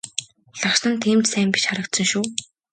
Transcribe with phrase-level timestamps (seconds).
[0.59, 2.25] Лагшин нь тийм ч сайн биш харагдсан шүү.